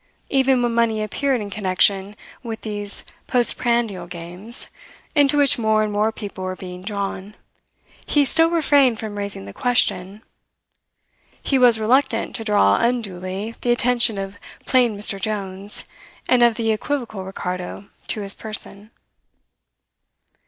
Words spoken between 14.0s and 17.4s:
of "plain Mr. Jones" and of the equivocal